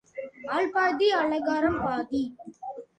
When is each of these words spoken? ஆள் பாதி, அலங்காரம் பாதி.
ஆள் 0.47 0.69
பாதி, 0.69 1.07
அலங்காரம் 1.11 1.79
பாதி. 1.81 2.23